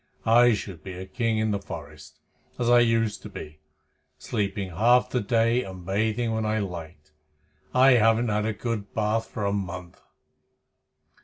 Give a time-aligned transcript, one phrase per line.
[0.25, 2.17] I should be a king in the forest,
[2.57, 3.59] as I used to be,
[4.17, 7.11] sleeping half the day and bathing when I liked.
[7.71, 10.01] I haven't had a good bath for a month."